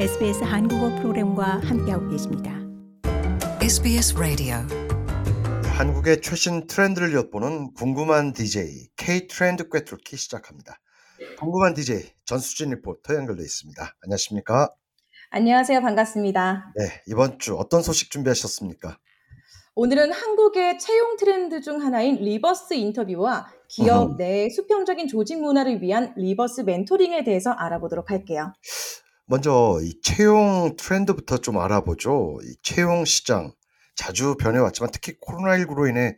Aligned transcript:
SBS 0.00 0.42
한국어 0.44 0.88
프로그램과 0.96 1.60
함께하고 1.62 2.08
계십니다. 2.08 2.58
SBS 3.60 4.14
라디오 4.18 4.54
한국의 5.76 6.22
최신 6.22 6.66
트렌드를 6.66 7.12
엿보는 7.12 7.74
궁금한 7.74 8.32
DJ 8.32 8.88
K 8.96 9.28
트렌드 9.28 9.68
꿰뚫기 9.68 10.16
시작합니다. 10.16 10.80
궁금한 11.38 11.74
DJ 11.74 12.00
전수진 12.24 12.70
리포터 12.70 13.14
연결돼 13.14 13.42
있습니다. 13.42 13.96
안녕하십니까? 14.02 14.72
안녕하세요. 15.28 15.82
반갑습니다. 15.82 16.72
네, 16.76 17.02
이번 17.06 17.38
주 17.38 17.56
어떤 17.56 17.82
소식 17.82 18.10
준비하셨습니까? 18.10 18.96
오늘은 19.74 20.12
한국의 20.12 20.78
채용 20.78 21.18
트렌드 21.18 21.60
중 21.60 21.82
하나인 21.82 22.16
reverse 22.16 22.72
인터뷰와 22.72 23.52
기업 23.68 24.16
내 24.16 24.48
수평적인 24.48 25.08
조직 25.08 25.42
문화를 25.42 25.82
위한 25.82 26.14
reverse 26.16 26.62
멘토링에 26.62 27.22
대해서 27.22 27.50
알아보도록 27.50 28.10
할게요. 28.10 28.54
먼저 29.30 29.78
이 29.80 29.94
채용 30.02 30.74
트렌드부터 30.76 31.38
좀 31.38 31.56
알아보죠. 31.58 32.40
이 32.42 32.56
채용 32.64 33.04
시장 33.04 33.52
자주 33.94 34.34
변해왔지만 34.34 34.90
특히 34.92 35.12
코로나19로 35.20 35.88
인해 35.88 36.16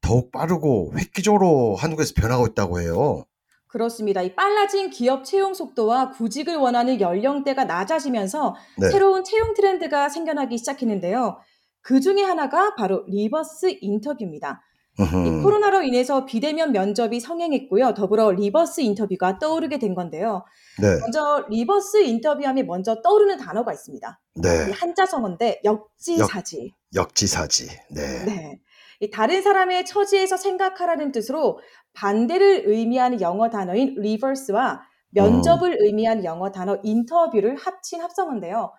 더욱 0.00 0.32
빠르고 0.32 0.94
획기적으로 0.96 1.76
한국에서 1.76 2.14
변하고 2.16 2.46
있다고 2.46 2.80
해요. 2.80 3.26
그렇습니다. 3.66 4.22
이 4.22 4.34
빨라진 4.34 4.88
기업 4.88 5.26
채용 5.26 5.52
속도와 5.52 6.12
구직을 6.12 6.56
원하는 6.56 7.02
연령대가 7.02 7.64
낮아지면서 7.64 8.54
네. 8.78 8.90
새로운 8.90 9.24
채용 9.24 9.52
트렌드가 9.52 10.08
생겨나기 10.08 10.56
시작했는데요. 10.56 11.36
그 11.82 12.00
중에 12.00 12.22
하나가 12.22 12.74
바로 12.76 13.04
reverse 13.08 13.76
인터뷰입니다. 13.82 14.62
이. 15.00 15.42
코로나로 15.42 15.82
인해서 15.82 16.24
비대면 16.24 16.72
면접이 16.72 17.20
성행했고요. 17.20 17.94
더불어 17.94 18.32
reverse 18.32 18.80
인터뷰가 18.80 19.38
떠오르게 19.38 19.78
된 19.78 19.94
건데요. 19.94 20.44
네, 20.80 20.98
먼저 21.00 21.46
reverse 21.48 21.98
인터뷰하면 22.02 22.66
먼저 22.66 23.00
떠오르는 23.02 23.38
단어가 23.38 23.72
있습니다. 23.72 24.20
이 24.36 24.40
네, 24.40 24.70
한자성어인데 24.72 25.62
역지사지. 25.64 26.74
역지사지. 26.94 27.68
네, 27.90 28.24
네. 28.24 28.60
이 29.00 29.10
다른 29.10 29.42
사람의 29.42 29.86
처지에서 29.86 30.36
생각하라는 30.36 31.12
뜻으로 31.12 31.60
반대를 31.94 32.64
의미하는 32.66 33.20
영어 33.20 33.48
단어인 33.48 33.94
reverse와 33.98 34.82
면접을 35.10 35.76
의미하는 35.80 36.24
영어 36.24 36.50
단어 36.50 36.78
인터뷰를 36.82 37.56
합친 37.56 38.00
합성어인데요. 38.00 38.72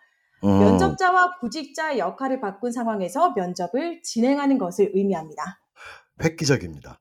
음, 0.44 0.60
면접자와 0.60 1.40
구직자의 1.40 2.00
역할을 2.00 2.40
바꾼 2.40 2.72
상황에서 2.72 3.34
면접을 3.36 4.02
진행하는 4.04 4.58
것을 4.58 4.92
의미합니다. 4.94 5.60
획기적입니다. 6.24 7.00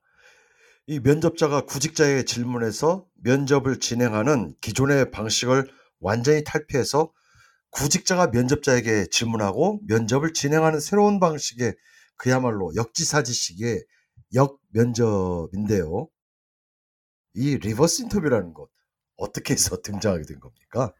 이 0.87 0.99
면접자가 0.99 1.61
구직자에게 1.65 2.25
질문해서 2.25 3.05
면접을 3.23 3.79
진행하는 3.79 4.55
기존의 4.61 5.11
방식을 5.11 5.69
완전히 5.99 6.43
탈피해서 6.43 7.11
구직자가 7.71 8.27
면접자에게 8.27 9.07
질문하고 9.11 9.81
면접을 9.87 10.33
진행하는 10.33 10.79
새로운 10.79 11.19
방식의 11.19 11.75
그야말로 12.15 12.73
역지사지식의 12.75 13.85
역면접인데요. 14.33 16.09
이 17.35 17.57
reverse 17.57 18.03
인터뷰라는 18.03 18.53
것 18.53 18.69
어떻게 19.15 19.53
해서 19.53 19.77
등장하게 19.83 20.25
된 20.25 20.39
겁니까? 20.39 20.93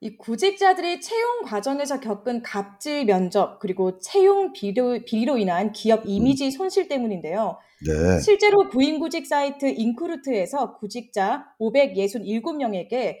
이 0.00 0.16
구직자들이 0.16 1.00
채용 1.00 1.42
과정에서 1.44 2.00
겪은 2.00 2.42
갑질 2.42 3.06
면접 3.06 3.58
그리고 3.60 3.98
채용 3.98 4.52
비리로, 4.52 5.00
비리로 5.06 5.38
인한 5.38 5.72
기업 5.72 6.02
이미지 6.04 6.50
손실 6.50 6.86
때문인데요. 6.88 7.56
네, 7.86 8.20
실제로 8.20 8.68
구인구직 8.68 9.26
사이트 9.26 9.66
인크루트에서 9.66 10.76
구직자 10.76 11.46
567명에게 11.60 13.16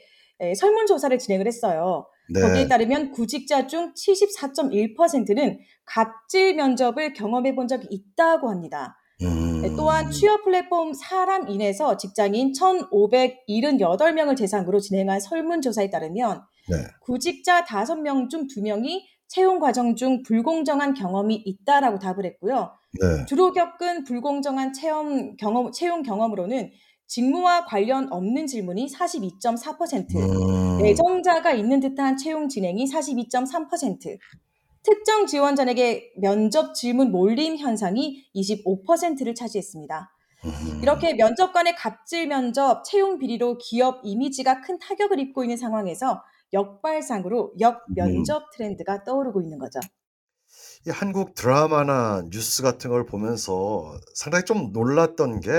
설문조사를 0.54 1.18
진행을 1.18 1.46
했어요. 1.46 2.06
거기에 2.34 2.64
네, 2.64 2.68
따르면 2.68 3.12
구직자 3.12 3.68
중 3.68 3.94
74.1%는 3.94 5.58
갑질 5.86 6.56
면접을 6.56 7.14
경험해 7.14 7.54
본 7.54 7.68
적이 7.68 7.86
있다고 7.90 8.50
합니다. 8.50 8.98
음, 9.22 9.62
네, 9.62 9.70
또한 9.76 10.10
취업 10.10 10.44
플랫폼 10.44 10.92
사람인에서 10.92 11.96
직장인 11.96 12.52
1,578명을 12.52 14.36
대상으로 14.36 14.80
진행한 14.80 15.20
설문조사에 15.20 15.88
따르면 15.88 16.42
네, 16.68 16.76
구직자 17.00 17.64
5명 17.64 18.28
중 18.28 18.46
2명이 18.46 19.02
채용 19.28 19.58
과정 19.58 19.96
중 19.96 20.22
불공정한 20.22 20.94
경험이 20.94 21.42
있다라고 21.44 21.98
답을 21.98 22.24
했고요. 22.24 22.72
네, 23.00 23.24
주로 23.26 23.52
겪은 23.52 24.04
불공정한 24.04 24.72
체험 24.72 25.36
경험, 25.36 25.72
채용 25.72 26.02
경험으로는 26.02 26.70
직무와 27.08 27.64
관련 27.66 28.12
없는 28.12 28.46
질문이 28.46 28.88
42.4%, 28.88 30.16
음, 30.16 30.82
내정자가 30.82 31.52
있는 31.52 31.80
듯한 31.80 32.16
채용 32.16 32.48
진행이 32.48 32.86
42.3%, 32.86 34.18
특정 34.82 35.26
지원자에게 35.26 36.12
면접 36.16 36.74
질문 36.74 37.10
몰림 37.10 37.56
현상이 37.56 38.24
25%를 38.34 39.34
차지했습니다. 39.34 40.12
음. 40.44 40.80
이렇게 40.82 41.14
면접관의 41.14 41.74
갑질 41.74 42.28
면접, 42.28 42.84
채용 42.84 43.18
비리로 43.18 43.58
기업 43.58 44.00
이미지가 44.04 44.60
큰 44.60 44.78
타격을 44.78 45.18
입고 45.18 45.44
있는 45.44 45.56
상황에서 45.56 46.22
역발상으로 46.52 47.54
역면접 47.60 48.50
트렌드가 48.56 49.04
떠오르고 49.04 49.40
있는 49.42 49.58
거죠. 49.58 49.80
이 50.86 50.90
한국 50.90 51.34
드라마나 51.34 52.22
뉴스 52.30 52.62
같은 52.62 52.90
걸 52.90 53.04
보면서 53.06 53.98
상당히 54.14 54.44
좀 54.44 54.72
놀랐던 54.72 55.40
게 55.40 55.50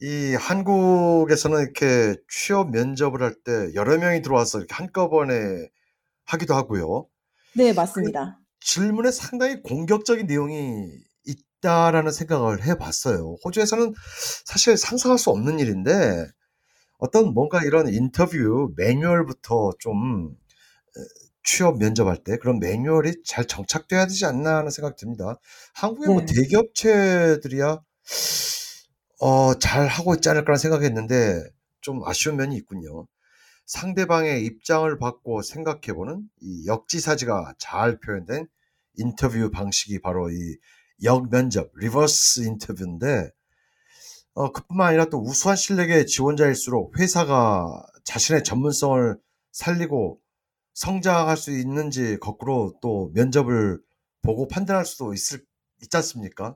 이 0.00 0.34
한국에서는 0.34 1.58
이렇게 1.62 2.16
취업 2.28 2.70
면접을 2.70 3.22
할 3.22 3.34
때 3.44 3.72
여러 3.74 3.96
명이 3.98 4.20
들어와서 4.22 4.58
이렇게 4.58 4.74
한꺼번에 4.74 5.68
하기도 6.24 6.54
하고요. 6.54 7.06
네, 7.54 7.72
맞습니다. 7.72 8.38
질문에 8.60 9.10
상당히 9.10 9.62
공격적인 9.62 10.26
내용이 10.26 10.90
있다라는 11.24 12.12
생각을 12.12 12.64
해봤어요. 12.64 13.36
호주에서는 13.44 13.94
사실 14.44 14.76
상상할 14.76 15.18
수 15.18 15.30
없는 15.30 15.58
일인데 15.60 16.26
어떤 16.98 17.34
뭔가 17.34 17.62
이런 17.62 17.88
인터뷰 17.88 18.72
매뉴얼부터 18.76 19.72
좀 19.78 20.34
에, 20.96 21.00
취업 21.44 21.78
면접할 21.78 22.24
때 22.24 22.38
그런 22.38 22.58
매뉴얼이 22.58 23.22
잘 23.24 23.46
정착돼야 23.46 24.06
되지 24.06 24.24
않나 24.26 24.56
하는 24.56 24.70
생각이 24.70 24.96
듭니다. 24.96 25.38
한국의 25.74 26.08
뭐 26.08 26.20
네. 26.20 26.26
대기업체들이야 26.34 27.80
어, 29.20 29.54
잘 29.58 29.86
하고 29.86 30.14
있지 30.14 30.28
않을까라는 30.28 30.58
생각했는데 30.58 31.42
좀 31.80 32.02
아쉬운 32.04 32.36
면이 32.36 32.56
있군요. 32.56 33.06
상대방의 33.66 34.44
입장을 34.44 34.98
바꿔 34.98 35.42
생각해보는 35.42 36.22
이 36.40 36.66
역지사지가 36.66 37.54
잘 37.58 37.98
표현된 37.98 38.46
인터뷰 38.94 39.50
방식이 39.50 40.00
바로 40.00 40.30
이 40.30 40.56
역면접, 41.02 41.70
reverse 41.74 42.40
인터뷰인데, 42.40 43.30
어, 44.36 44.52
그뿐만 44.52 44.88
아니라 44.88 45.06
또 45.06 45.18
우수한 45.18 45.56
실력의 45.56 46.06
지원자일수록 46.06 46.98
회사가 47.00 47.84
자신의 48.04 48.44
전문성을 48.44 49.18
살리고 49.52 50.18
성장할 50.74 51.38
수 51.38 51.50
있는지 51.58 52.18
거꾸로 52.20 52.74
또 52.82 53.10
면접을 53.14 53.80
보고 54.20 54.46
판단할 54.46 54.84
수도 54.84 55.14
있을, 55.14 55.42
있지 55.82 55.96
않습니까? 55.96 56.54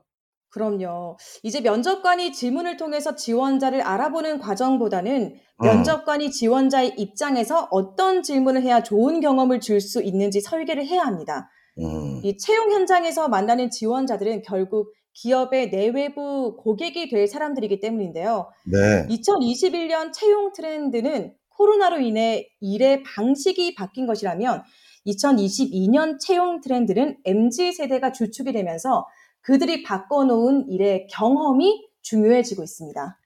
그럼요. 0.49 1.17
이제 1.41 1.59
면접관이 1.61 2.33
질문을 2.33 2.77
통해서 2.77 3.15
지원자를 3.15 3.81
알아보는 3.81 4.39
과정보다는 4.39 5.33
음, 5.33 5.65
면접관이 5.65 6.29
지원자의 6.29 6.95
입장에서 6.97 7.67
어떤 7.71 8.21
질문을 8.21 8.61
해야 8.61 8.83
좋은 8.83 9.21
경험을 9.21 9.59
줄 9.59 9.81
수 9.81 10.03
있는지 10.03 10.39
설계를 10.39 10.85
해야 10.85 11.01
합니다. 11.01 11.49
음, 11.79 12.19
이 12.23 12.37
채용 12.37 12.71
현장에서 12.71 13.27
만나는 13.27 13.71
지원자들은 13.71 14.43
결국 14.43 14.93
기업의 15.13 15.69
내외부 15.69 16.57
고객이 16.57 17.09
될 17.09 17.27
사람들이기 17.27 17.79
때문인데요. 17.79 18.49
네, 18.65 19.07
2021년 19.07 20.13
채용 20.13 20.51
트렌드는 20.53 21.33
코로나로 21.49 21.99
인해 21.99 22.47
일의 22.59 23.03
방식이 23.03 23.75
바뀐 23.75 24.07
것이라면 24.07 24.63
2022년 25.05 26.19
채용 26.19 26.61
트렌드는 26.61 27.17
MZ 27.25 27.73
세대가 27.73 28.11
주축이 28.11 28.51
되면서 28.53 29.05
그들이 29.41 29.83
바꿔놓은 29.83 30.67
일의 30.69 31.07
경험이 31.07 31.89
중요해지고 32.01 32.63
있습니다. 32.63 33.17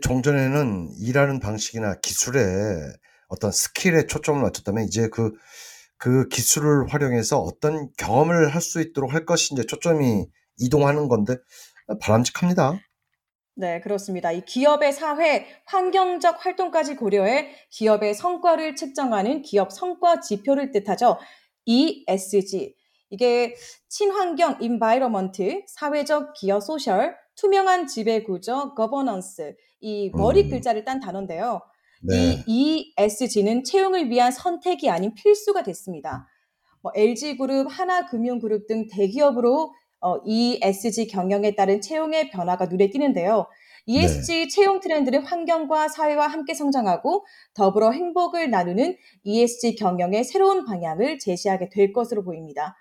종전에는 0.00 0.90
일하는 1.00 1.40
방식이나 1.40 2.00
기술에 2.00 2.40
어떤 3.28 3.50
스킬에 3.50 4.06
초점을 4.06 4.40
맞췄다면 4.40 4.84
이제 4.84 5.08
그, 5.08 5.32
그 5.98 6.28
기술을 6.28 6.86
활용해서 6.88 7.40
어떤 7.40 7.90
경험을 7.96 8.54
할 8.54 8.60
수 8.60 8.80
있도록 8.80 9.12
할 9.12 9.24
것이 9.24 9.54
이제 9.54 9.64
초점이 9.64 10.26
이동하는 10.58 11.08
건데 11.08 11.36
바람직합니다. 12.00 12.80
네, 13.58 13.80
그렇습니다. 13.80 14.32
이 14.32 14.44
기업의 14.44 14.92
사회, 14.92 15.46
환경적 15.64 16.44
활동까지 16.44 16.96
고려해 16.96 17.54
기업의 17.70 18.14
성과를 18.14 18.76
측정하는 18.76 19.40
기업 19.42 19.72
성과 19.72 20.20
지표를 20.20 20.72
뜻하죠. 20.72 21.18
ESG. 21.64 22.74
이게 23.08 23.54
친환경, 23.88 24.58
environment, 24.60 25.64
사회적 25.68 26.34
기업 26.34 26.60
소셜, 26.60 27.16
투명한 27.36 27.86
지배 27.86 28.22
구조, 28.22 28.74
governance. 28.76 29.54
이 29.80 30.10
머리 30.10 30.44
음. 30.44 30.50
글자를 30.50 30.84
딴 30.84 31.00
단어인데요. 31.00 31.60
네. 32.02 32.42
이 32.46 32.92
ESG는 32.98 33.64
채용을 33.64 34.10
위한 34.10 34.32
선택이 34.32 34.90
아닌 34.90 35.14
필수가 35.14 35.62
됐습니다. 35.62 36.28
뭐 36.82 36.92
LG그룹, 36.94 37.68
하나금융그룹 37.70 38.66
등 38.66 38.86
대기업으로 38.90 39.72
어, 40.06 40.20
ESG 40.24 41.08
경영에 41.08 41.56
따른 41.56 41.80
채용의 41.80 42.30
변화가 42.30 42.66
눈에 42.66 42.90
띄는데요. 42.90 43.46
ESG 43.86 44.48
채용 44.48 44.78
트렌드는 44.78 45.24
환경과 45.24 45.88
사회와 45.88 46.28
함께 46.28 46.54
성장하고 46.54 47.24
더불어 47.54 47.90
행복을 47.90 48.50
나누는 48.50 48.96
ESG 49.24 49.74
경영의 49.74 50.22
새로운 50.22 50.64
방향을 50.64 51.18
제시하게 51.18 51.70
될 51.70 51.92
것으로 51.92 52.22
보입니다. 52.22 52.76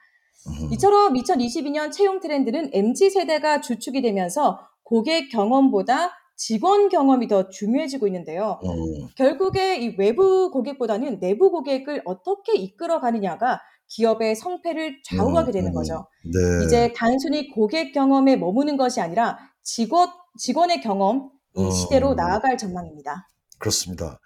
음. 0.47 0.73
이처럼 0.73 1.15
2022년 1.15 1.91
채용 1.91 2.19
트렌드는 2.19 2.69
MZ 2.71 3.09
세대가 3.09 3.59
주축이 3.59 4.03
되면서 4.03 4.59
고객 4.83 5.29
경험보다 5.29 6.11
직원 6.35 6.89
경험이 6.89 7.27
더 7.27 7.49
중요해지고 7.49 8.05
있는데요. 8.07 8.59
어, 8.63 9.07
결국에 9.15 9.77
이 9.77 9.95
외부 9.97 10.51
고객보다는 10.51 11.19
내부 11.19 11.49
고객을 11.49 12.03
어떻게 12.05 12.55
이끌어 12.55 12.99
가느냐가 12.99 13.61
기업의 13.87 14.35
성패를 14.35 15.01
좌우하게 15.03 15.51
되는 15.51 15.71
음, 15.71 15.73
거죠. 15.73 16.07
네. 16.23 16.65
이제 16.65 16.93
단순히 16.95 17.49
고객 17.49 17.91
경험에 17.91 18.35
머무는 18.35 18.77
것이 18.77 19.01
아니라 19.01 19.37
직원 19.63 20.09
직원의 20.37 20.81
경험 20.81 21.31
이 21.55 21.61
어, 21.61 21.71
시대로 21.71 22.13
나아갈 22.13 22.57
전망입니다. 22.57 23.27
그렇습니다. 23.57 24.19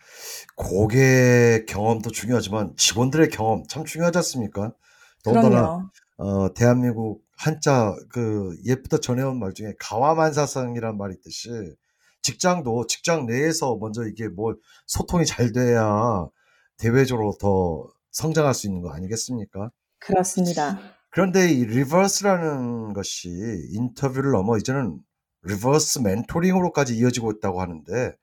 고객 0.55 1.65
경험도 1.67 2.11
중요하지만 2.11 2.75
직원들의 2.75 3.29
경험 3.29 3.63
참 3.67 3.85
중요하지 3.85 4.17
않습니까? 4.19 4.73
더군다나. 5.23 5.89
어, 6.17 6.53
대한민국 6.53 7.23
한자 7.37 7.95
그 8.09 8.57
예부터 8.65 8.97
전해온 8.97 9.39
말 9.39 9.53
중에 9.53 9.73
가와만사성이란 9.79 10.97
말이 10.97 11.13
있듯이 11.15 11.49
직장도 12.21 12.87
직장 12.87 13.25
내에서 13.25 13.77
먼저 13.79 14.05
이게 14.05 14.27
뭘 14.27 14.57
소통이 14.87 15.25
잘 15.25 15.53
돼야 15.53 16.27
대외적으로 16.77 17.37
더 17.39 17.87
성장할 18.11 18.53
수 18.53 18.67
있는 18.67 18.81
거 18.81 18.91
아니겠습니까? 18.91 19.71
그렇습니다. 19.99 20.79
그런데 21.11 21.49
이 21.51 21.65
리버스라는 21.65 22.93
것이 22.93 23.29
인터뷰를 23.73 24.31
넘어 24.31 24.57
이제는 24.57 24.99
reverse 25.43 25.99
멘토링으로까지 25.99 26.95
이어지고 26.97 27.31
있다고 27.31 27.61
하는데 27.61 28.13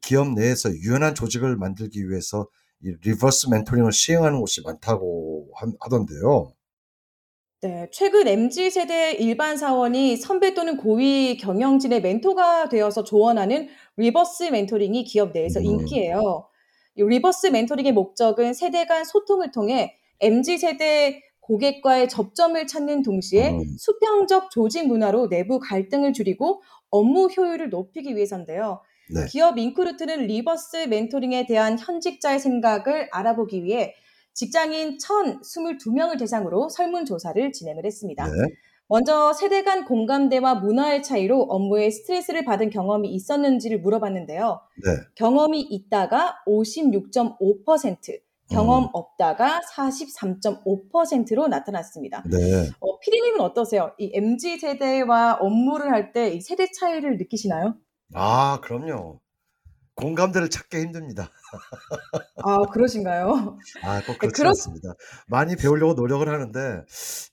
기업 0.00 0.28
내에서 0.34 0.70
유연한 0.70 1.14
조직을 1.14 1.56
만들기 1.56 2.08
위해서 2.08 2.46
이 2.82 2.92
reverse 3.02 3.48
멘토링을 3.50 3.92
시행하는 3.92 4.40
곳이 4.40 4.62
많다고 4.62 5.48
하- 5.54 5.72
하던데요. 5.80 6.52
네, 7.62 7.88
최근 7.92 8.28
MZ 8.28 8.70
세대 8.70 9.12
일반 9.12 9.56
사원이 9.56 10.18
선배 10.18 10.52
또는 10.52 10.76
고위 10.76 11.38
경영진의 11.38 12.02
멘토가 12.02 12.68
되어서 12.68 13.04
조언하는 13.04 13.68
reverse 13.96 14.44
멘토링이 14.44 15.04
기업 15.04 15.32
내에서 15.32 15.60
음. 15.60 15.64
인기예요. 15.64 16.46
이 16.96 17.02
reverse 17.02 17.48
멘토링의 17.48 17.92
목적은 17.92 18.54
세대 18.54 18.86
간 18.86 19.04
소통을 19.04 19.50
통해 19.50 19.96
MZ 20.20 20.58
세대 20.58 21.22
고객과의 21.40 22.08
접점을 22.08 22.66
찾는 22.66 23.02
동시에 23.02 23.50
음. 23.50 23.76
수평적 23.78 24.50
조직 24.50 24.86
문화로 24.86 25.28
내부 25.28 25.58
갈등을 25.58 26.12
줄이고 26.12 26.62
업무 26.90 27.26
효율을 27.26 27.68
높이기 27.68 28.16
위해서인데요. 28.16 28.80
네. 29.14 29.26
기업 29.26 29.58
인크루트는 29.58 30.26
reverse 30.26 30.88
멘토링에 30.88 31.46
대한 31.46 31.78
현직자의 31.78 32.38
생각을 32.38 33.08
알아보기 33.12 33.62
위해 33.64 33.94
직장인 34.32 34.96
1,022명을 34.98 36.18
대상으로 36.18 36.68
설문조사를 36.68 37.52
진행을 37.52 37.84
했습니다. 37.84 38.26
네. 38.26 38.32
먼저 38.94 39.32
세대 39.32 39.64
간 39.64 39.84
공감대와 39.84 40.54
문화의 40.54 41.02
차이로 41.02 41.42
업무에 41.42 41.90
스트레스를 41.90 42.44
받은 42.44 42.70
경험이 42.70 43.12
있었는지를 43.12 43.80
물어봤는데요. 43.80 44.60
네. 44.84 44.90
경험이 45.16 45.62
있다가 45.62 46.36
56.5%, 46.46 48.20
경험 48.50 48.84
음. 48.84 48.88
없다가 48.92 49.60
43.5%로 49.74 51.48
나타났습니다. 51.48 52.22
네. 52.30 52.70
어, 52.78 52.98
피디님은 53.00 53.40
어떠세요? 53.40 53.90
이 53.98 54.12
MZ 54.14 54.58
세대와 54.58 55.38
업무를 55.40 55.90
할때이 55.90 56.40
세대 56.40 56.68
차이를 56.70 57.16
느끼시나요? 57.16 57.74
아, 58.14 58.60
그럼요. 58.62 59.18
공감대를 59.96 60.50
찾기 60.50 60.76
힘듭니다. 60.76 61.30
아, 62.44 62.58
그러신가요? 62.72 63.58
아, 63.82 64.00
꼭 64.06 64.18
그렇지 64.18 64.34
그렇- 64.36 64.48
않습니다. 64.50 64.94
많이 65.28 65.56
배우려고 65.56 65.94
노력을 65.94 66.28
하는데 66.28 66.82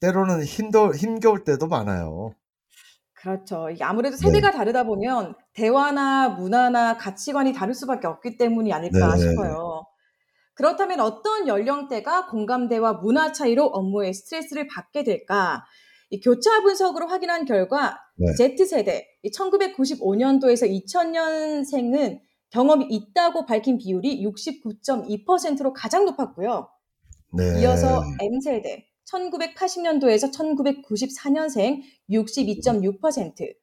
때로는 0.01 0.43
힘들 0.43 0.95
힘겨울 0.95 1.43
때도 1.43 1.67
많아요. 1.67 2.33
그렇죠. 3.21 3.67
아무래도 3.81 4.15
네. 4.17 4.25
세대가 4.25 4.51
다르다 4.51 4.83
보면 4.83 5.35
대화나 5.53 6.29
문화나 6.29 6.97
가치관이 6.97 7.53
다를 7.53 7.73
수밖에 7.75 8.07
없기 8.07 8.37
때문이 8.37 8.73
아닐까 8.73 9.13
네. 9.15 9.19
싶어요. 9.19 9.83
그렇다면 10.55 10.99
어떤 10.99 11.47
연령대가 11.47 12.27
공감대와 12.27 12.93
문화 12.93 13.31
차이로 13.31 13.65
업무에 13.65 14.11
스트레스를 14.13 14.67
받게 14.67 15.03
될까? 15.03 15.63
이 16.09 16.19
교차 16.19 16.61
분석으로 16.61 17.07
확인한 17.07 17.45
결과 17.45 17.97
네. 18.17 18.33
Z세대 18.57 19.05
1995년도에서 19.37 20.67
2000년생은 20.85 22.19
경험이 22.51 22.87
있다고 22.89 23.45
밝힌 23.45 23.77
비율이 23.77 24.23
69.2%로 24.23 25.73
가장 25.73 26.05
높았고요. 26.05 26.69
네. 27.33 27.61
이어서 27.61 28.03
M세대 28.19 28.85
1980년도에서 29.11 30.33
1994년생 30.33 31.81
62.6%, 32.09 33.53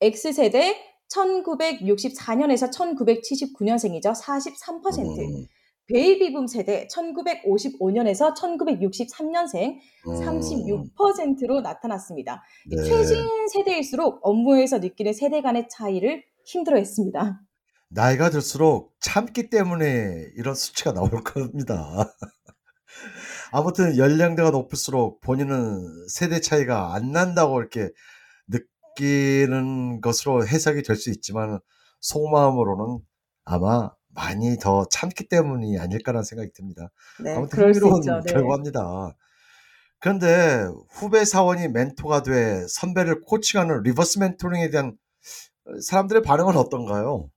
X세대 0.00 0.76
1964년에서 1.12 2.72
1979년생이죠. 2.72 4.14
43%, 4.14 5.18
음, 5.18 5.46
베이비붐 5.92 6.46
세대 6.46 6.86
1955년에서 6.88 8.34
1963년생 8.34 9.76
음, 10.08 10.14
36%로 10.14 11.60
나타났습니다. 11.60 12.42
이 12.70 12.76
네. 12.76 12.82
최신 12.84 13.16
세대일수록 13.52 14.20
업무에서 14.22 14.78
느끼는 14.78 15.12
세대 15.12 15.42
간의 15.42 15.68
차이를 15.68 16.22
힘들어했습니다. 16.46 17.40
나이가 17.94 18.30
들수록 18.30 18.94
참기 19.00 19.50
때문에 19.50 20.28
이런 20.36 20.54
수치가 20.54 20.92
나올 20.92 21.10
겁니다. 21.24 22.12
아무튼 23.52 23.98
연령대가 23.98 24.50
높을수록 24.50 25.20
본인은 25.20 26.08
세대 26.08 26.40
차이가 26.40 26.94
안 26.94 27.12
난다고 27.12 27.60
이렇게 27.60 27.90
느끼는 28.48 30.00
것으로 30.00 30.46
해석이 30.46 30.82
될 30.82 30.96
수 30.96 31.10
있지만 31.10 31.60
속마음으로는 32.00 33.00
아마 33.44 33.90
많이 34.08 34.58
더 34.58 34.86
참기 34.90 35.28
때문이 35.28 35.78
아닐까라는 35.78 36.24
생각이 36.24 36.52
듭니다. 36.52 36.88
네, 37.22 37.34
아무튼 37.34 37.62
흥미로운. 37.64 38.00
네. 38.00 38.32
결과입니다. 38.32 39.14
그런데 40.00 40.66
후배 40.90 41.24
사원이 41.24 41.68
멘토가 41.68 42.22
돼 42.22 42.66
선배를 42.68 43.20
코칭하는 43.20 43.82
reverse 43.82 44.18
멘토링에 44.18 44.70
대한 44.70 44.96
사람들의 45.86 46.22
반응은 46.22 46.56
어떤가요? 46.56 47.30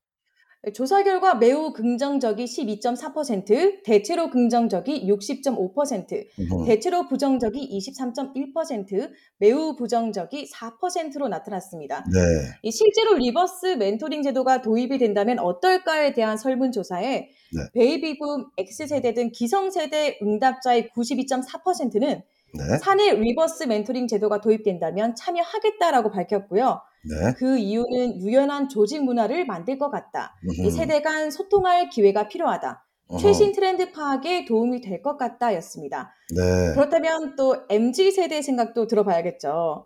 조사 0.73 1.03
결과 1.03 1.35
매우 1.35 1.73
긍정적이 1.73 2.45
12.4%, 2.45 3.83
대체로 3.83 4.29
긍정적이 4.29 5.07
60.5%, 5.07 6.27
음, 6.39 6.65
대체로 6.65 7.07
부정적이 7.07 7.69
23.1%, 7.77 9.11
매우 9.37 9.75
부정적이 9.75 10.49
4%로 10.51 11.27
나타났습니다. 11.27 12.05
네. 12.11 12.19
이 12.63 12.71
실제로 12.71 13.15
reverse 13.15 13.77
멘토링 13.77 14.23
제도가 14.23 14.61
도입이 14.61 14.97
된다면 14.97 15.39
어떨까에 15.39 16.13
대한 16.13 16.37
설문조사에 16.37 17.29
네. 17.53 17.61
베이비붐 17.73 18.47
X세대 18.57 19.13
등 19.13 19.31
기성세대 19.31 20.19
응답자의 20.21 20.89
92.4%는 20.95 22.23
네. 22.53 22.77
사내 22.79 23.11
reverse 23.11 23.63
멘토링 23.63 24.07
제도가 24.07 24.41
도입된다면 24.41 25.15
참여하겠다라고 25.15 26.11
밝혔고요. 26.11 26.81
네. 27.09 27.33
그 27.37 27.57
이유는 27.57 28.21
유연한 28.21 28.69
조직 28.69 29.03
문화를 29.03 29.45
만들 29.45 29.77
것 29.77 29.89
같다. 29.89 30.35
이 30.43 30.61
음흠. 30.61 30.71
세대 30.71 31.01
간 31.01 31.31
소통할 31.31 31.89
기회가 31.89 32.27
필요하다. 32.27 32.85
어허. 33.07 33.19
최신 33.19 33.51
트렌드 33.51 33.91
파악에 33.91 34.45
도움이 34.45 34.81
될 34.81 35.01
것 35.01 35.17
같다였습니다. 35.17 36.11
네. 36.35 36.73
그렇다면 36.73 37.35
또 37.35 37.57
MZ 37.69 38.11
세대 38.11 38.41
생각도 38.41 38.87
들어봐야겠죠. 38.87 39.85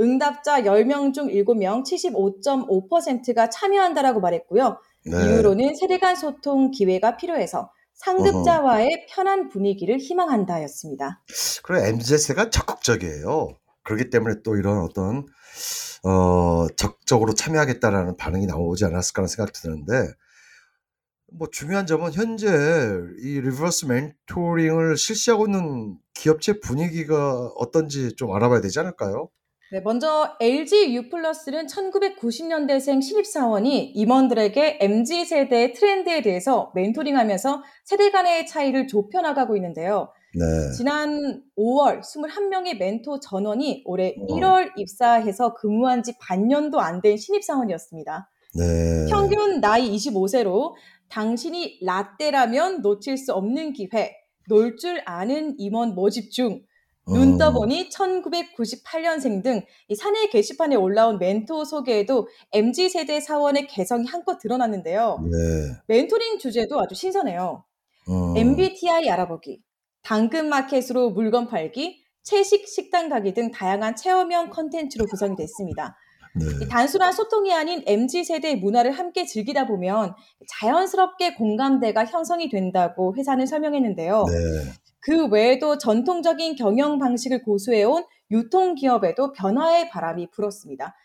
응답자 0.00 0.62
10명 0.62 1.14
중 1.14 1.28
7명 1.28 1.84
75.5%가 1.84 3.48
참여한다라고 3.48 4.20
말했고요. 4.20 4.78
네. 5.06 5.16
이유로는 5.16 5.76
세대 5.76 5.98
간 5.98 6.16
소통 6.16 6.70
기회가 6.72 7.16
필요해서 7.16 7.70
상급자와의 7.94 9.06
편한 9.08 9.48
분위기를 9.48 9.98
희망한다였습니다. 9.98 11.22
그리고 11.62 11.86
MZ 11.86 12.00
세대가 12.00 12.50
적극적이에요. 12.50 13.48
그렇기 13.84 14.10
때문에 14.10 14.42
또 14.44 14.56
이런 14.56 14.80
어떤 14.82 15.24
어 16.06 16.68
적극적으로 16.76 17.34
참여하겠다라는 17.34 18.16
반응이 18.16 18.46
나오지 18.46 18.84
않았을까라는 18.84 19.26
생각도 19.26 19.60
드는데 19.60 20.12
뭐 21.32 21.48
중요한 21.50 21.84
점은 21.84 22.12
현재 22.12 22.46
이 23.18 23.40
reverse 23.40 23.86
멘토링을 23.86 24.96
실시하고 24.96 25.46
있는 25.46 25.98
기업체 26.14 26.60
분위기가 26.60 27.50
어떤지 27.56 28.14
좀 28.14 28.32
알아봐야 28.32 28.60
되지 28.60 28.78
않을까요? 28.78 29.30
네, 29.72 29.80
먼저 29.80 30.36
LG 30.40 30.94
U 30.94 31.08
플러스는 31.08 31.66
1990년대생 31.66 33.02
신입사원이 33.02 33.86
임원들에게 33.86 34.78
MZ 34.80 35.24
세대의 35.24 35.72
트렌드에 35.72 36.22
대해서 36.22 36.70
멘토링하면서 36.76 37.64
세대 37.84 38.12
간의 38.12 38.46
차이를 38.46 38.86
좁혀나가고 38.86 39.56
있는데요. 39.56 40.12
네. 40.38 40.72
지난 40.76 41.42
5월 41.58 42.00
21명의 42.02 42.76
멘토 42.78 43.20
전원이 43.20 43.82
올해 43.86 44.14
어. 44.20 44.26
1월 44.34 44.70
입사해서 44.76 45.54
근무한 45.54 46.02
지 46.02 46.12
반년도 46.20 46.78
안 46.80 47.00
된 47.00 47.16
신입사원이었습니다. 47.16 48.30
네. 48.54 49.06
평균 49.10 49.60
나이 49.60 49.90
25세로 49.96 50.74
당신이 51.08 51.78
라떼라면 51.82 52.82
놓칠 52.82 53.16
수 53.16 53.32
없는 53.32 53.72
기회, 53.72 54.12
놀 54.48 54.76
줄 54.76 55.00
아는 55.06 55.54
임원 55.58 55.94
모집 55.94 56.30
중, 56.30 56.60
눈 57.06 57.34
어. 57.34 57.38
떠보니 57.38 57.88
1998년생 57.90 59.42
등 59.42 59.62
이 59.88 59.94
사내 59.94 60.26
게시판에 60.28 60.74
올라온 60.76 61.18
멘토 61.18 61.64
소개에도 61.64 62.28
MZ세대 62.52 63.20
사원의 63.20 63.68
개성이 63.68 64.06
한껏 64.06 64.38
드러났는데요. 64.38 65.18
네. 65.22 65.38
멘토링 65.86 66.38
주제도 66.38 66.80
아주 66.80 66.94
신선해요. 66.94 67.64
어. 68.08 68.34
MBTI 68.36 69.08
알아보기, 69.08 69.62
당근마켓으로 70.06 71.10
물건 71.10 71.48
팔기, 71.48 72.02
채식 72.22 72.68
식당 72.68 73.08
가기 73.08 73.34
등 73.34 73.50
다양한 73.50 73.96
체험형 73.96 74.50
컨텐츠로 74.50 75.06
구성이 75.06 75.36
됐습니다. 75.36 75.96
이 76.40 76.58
네. 76.58 76.68
단순한 76.68 77.12
소통이 77.12 77.52
아닌 77.52 77.82
MZ 77.86 78.24
세대의 78.24 78.56
문화를 78.56 78.92
함께 78.92 79.24
즐기다 79.24 79.66
보면 79.66 80.14
자연스럽게 80.48 81.34
공감대가 81.34 82.04
형성이 82.04 82.48
된다고 82.48 83.14
회사는 83.16 83.46
설명했는데요. 83.46 84.24
네. 84.28 84.72
그 85.06 85.26
외에도 85.28 85.78
전통적인 85.78 86.56
경영 86.56 86.98
방식을 86.98 87.44
고수해온 87.44 88.04
유통기업에도 88.32 89.32
변화의 89.34 89.88
바람이 89.88 90.32
불었습니다. 90.32 90.96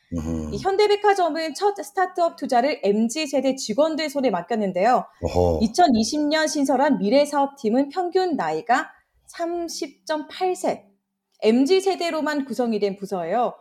이 0.52 0.58
현대백화점은 0.58 1.54
첫 1.54 1.76
스타트업 1.76 2.36
투자를 2.36 2.82
MZ 2.84 3.28
세대 3.28 3.56
직원들 3.56 4.10
손에 4.10 4.32
맡겼는데요. 4.32 5.06
어허. 5.22 5.60
2020년 5.60 6.48
신설한 6.48 6.98
미래사업팀은 6.98 7.90
평균 7.90 8.36
나이가 8.36 8.90
30.8세, 9.36 10.82
MZ 11.44 11.82
세대로만 11.82 12.46
구성이 12.46 12.80
된 12.80 12.98
부서예요. 12.98 13.54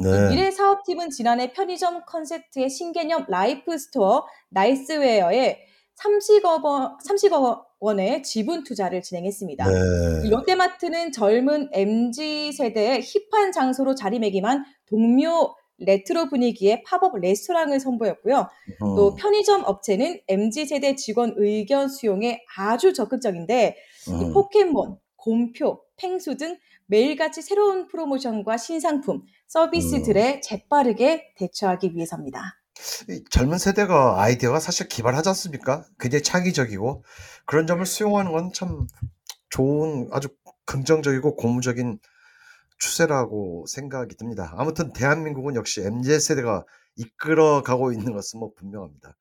이 0.00 0.04
네. 0.04 0.28
미래 0.28 0.50
사업팀은 0.52 1.10
지난해 1.10 1.52
편의점 1.52 2.04
컨셉트의 2.06 2.70
신개념 2.70 3.26
life 3.28 3.76
store 3.76 4.26
나이스웨더에 4.50 5.58
30억, 6.00 6.62
원, 6.62 6.96
30억 6.98 7.42
원 7.42 7.67
의 7.80 8.22
지분 8.22 8.64
투자를 8.64 9.02
진행했습니다. 9.02 9.66
네. 9.68 10.30
롯데마트는 10.30 11.12
젊은 11.12 11.68
MZ 11.72 12.52
세대의 12.52 13.02
hip한 13.02 13.52
장소로 13.52 13.94
자리매김한 13.94 14.64
동묘 14.86 15.54
레트로 15.78 16.28
분위기의 16.28 16.82
팝업 16.82 17.18
레스토랑을 17.20 17.78
선보였고요. 17.80 18.48
어. 18.80 18.96
또 18.96 19.14
편의점 19.14 19.62
업체는 19.64 20.20
MZ 20.26 20.66
세대 20.66 20.96
직원 20.96 21.34
의견 21.36 21.88
수용에 21.88 22.42
아주 22.56 22.92
적극적인데 22.92 23.76
이 24.08 24.10
음. 24.10 24.32
포켓몬, 24.32 24.98
곰표, 25.16 25.80
펭수 25.96 26.36
등 26.36 26.56
매일같이 26.86 27.42
새로운 27.42 27.86
프로모션과 27.86 28.56
신상품, 28.56 29.22
서비스들에 29.46 30.40
재빠르게 30.40 31.34
대처하기 31.36 31.94
위해서입니다. 31.94 32.58
이 33.08 33.24
젊은 33.30 33.58
세대가 33.58 34.20
아이디어가 34.22 34.60
사실 34.60 34.88
기발하지 34.88 35.28
않습니까? 35.30 35.84
굉장히 35.98 36.22
창의적이고 36.22 37.04
그런 37.46 37.66
점을 37.66 37.84
수용하는 37.84 38.32
건 38.32 38.52
참 38.52 38.86
좋은 39.50 40.08
아주 40.12 40.28
긍정적이고 40.66 41.36
고무적인 41.36 41.98
추세라고 42.78 43.64
생각이 43.66 44.16
듭니다. 44.16 44.54
아무튼 44.56 44.92
대한민국은 44.92 45.54
역시 45.56 45.80
MZ 45.82 46.20
세대가 46.20 46.64
이끌어가고 46.96 47.92
있는 47.92 48.12
것은 48.12 48.38
뭐 48.38 48.52
분명합니다. 48.54 49.16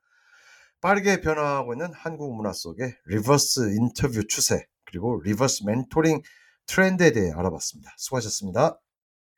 빠르게 0.82 1.22
변화하고 1.22 1.74
있는 1.74 1.92
한국 1.94 2.36
문화 2.36 2.54
속의 2.54 2.96
reverse 3.06 3.74
인터뷰 3.76 4.28
추세 4.28 4.66
그리고 4.86 5.20
reverse 5.24 5.64
멘토링 5.66 6.22
트렌드에 6.68 7.12
대해 7.12 7.32
알아봤습니다. 7.32 7.94
수고하셨습니다. 7.98 8.80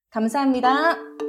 감사합니다. 0.10 1.29